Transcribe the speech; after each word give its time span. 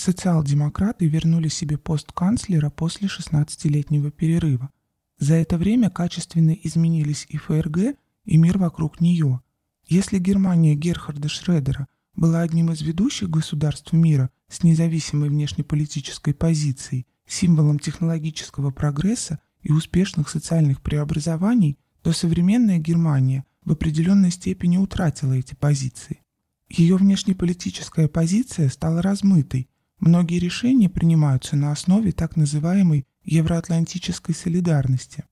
Социал-демократы 0.00 1.06
вернули 1.06 1.48
себе 1.48 1.76
пост 1.76 2.10
канцлера 2.12 2.70
после 2.70 3.06
16-летнего 3.06 4.10
перерыва. 4.10 4.70
За 5.18 5.34
это 5.34 5.58
время 5.58 5.90
качественно 5.90 6.52
изменились 6.52 7.26
и 7.28 7.36
ФРГ, 7.36 7.98
и 8.24 8.36
мир 8.38 8.56
вокруг 8.56 9.02
нее. 9.02 9.42
Если 9.86 10.18
Германия 10.18 10.74
Герхарда 10.74 11.28
Шредера 11.28 11.86
была 12.14 12.40
одним 12.40 12.72
из 12.72 12.80
ведущих 12.80 13.28
государств 13.28 13.92
мира 13.92 14.30
с 14.48 14.62
независимой 14.62 15.28
внешнеполитической 15.28 16.32
позицией, 16.32 17.06
символом 17.26 17.78
технологического 17.78 18.70
прогресса 18.70 19.38
и 19.60 19.70
успешных 19.70 20.30
социальных 20.30 20.80
преобразований, 20.80 21.78
то 22.00 22.14
современная 22.14 22.78
Германия 22.78 23.44
в 23.66 23.72
определенной 23.72 24.30
степени 24.30 24.78
утратила 24.78 25.34
эти 25.34 25.54
позиции. 25.54 26.22
Ее 26.70 26.96
внешнеполитическая 26.96 28.08
позиция 28.08 28.70
стала 28.70 29.02
размытой, 29.02 29.68
многие 30.00 30.38
решения 30.38 30.88
принимаются 30.88 31.56
на 31.56 31.72
основе 31.72 32.12
так 32.12 32.36
называемой 32.36 33.06
евроатлантической 33.24 34.34
солидарности. 34.34 35.24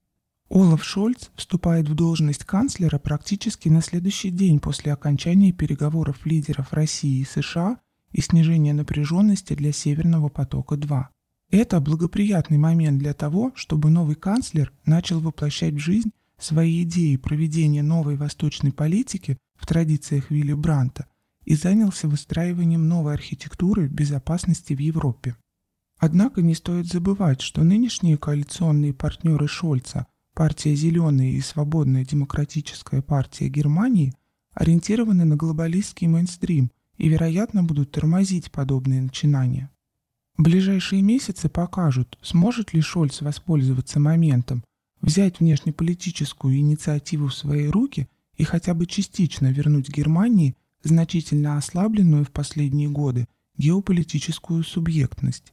Олаф 0.51 0.83
Шольц 0.83 1.31
вступает 1.35 1.89
в 1.89 1.95
должность 1.95 2.45
канцлера 2.45 2.99
практически 2.99 3.69
на 3.69 3.83
следующий 3.83 4.31
день 4.31 4.61
после 4.61 4.93
окончания 4.93 5.53
переговоров 5.53 6.25
лидеров 6.25 6.73
России 6.73 7.21
и 7.21 7.25
США 7.25 7.79
и 8.13 8.23
снижения 8.23 8.73
напряженности 8.73 9.55
для 9.55 9.73
Северного 9.73 10.29
потока-2. 10.29 11.07
Это 11.51 11.81
благоприятный 11.81 12.59
момент 12.59 12.99
для 12.99 13.13
того, 13.13 13.53
чтобы 13.55 13.91
новый 13.91 14.17
канцлер 14.17 14.73
начал 14.87 15.21
воплощать 15.21 15.75
в 15.75 15.79
жизнь 15.79 16.13
свои 16.39 16.83
идеи 16.83 17.17
проведения 17.17 17.83
новой 17.83 18.17
восточной 18.17 18.73
политики 18.73 19.37
в 19.57 19.67
традициях 19.67 20.31
Вилли 20.31 20.55
Бранта 20.55 21.07
и 21.49 21.55
занялся 21.55 22.07
выстраиванием 22.09 22.87
новой 22.89 23.15
архитектуры 23.15 23.89
безопасности 23.89 24.75
в 24.75 24.81
Европе. 24.81 25.35
Однако 25.99 26.43
не 26.43 26.55
стоит 26.55 26.89
забывать, 26.89 27.41
что 27.41 27.65
нынешние 27.65 28.19
коалиционные 28.19 28.93
партнеры 28.93 29.49
Шольца, 29.49 30.07
партия 30.35 30.75
«Зеленые» 30.75 31.33
и 31.33 31.41
Свободная 31.41 32.05
демократическая 32.05 33.01
партия 33.01 33.49
Германии, 33.49 34.13
ориентированы 34.53 35.25
на 35.25 35.37
глобалистский 35.37 36.07
мейнстрим 36.07 36.71
и, 36.99 37.09
вероятно, 37.09 37.65
будут 37.65 37.93
тормозить 37.93 38.53
подобные 38.53 39.01
начинания. 39.01 39.71
Ближайшие 40.37 41.01
месяцы 41.01 41.49
покажут, 41.49 42.19
сможет 42.21 42.75
ли 42.75 42.83
Шольц 42.83 43.23
воспользоваться 43.23 43.99
моментом, 43.99 44.63
взять 45.01 45.41
внешнеполитическую 45.41 46.59
инициативу 46.59 47.29
в 47.29 47.35
свои 47.35 47.69
руки 47.69 48.07
и 48.37 48.45
хотя 48.45 48.75
бы 48.75 48.85
частично 48.85 49.51
вернуть 49.51 49.89
Германии 49.89 50.55
значительно 50.83 51.57
ослабленную 51.57 52.25
в 52.25 52.31
последние 52.31 52.89
годы 52.89 53.27
геополитическую 53.57 54.63
субъектность. 54.63 55.53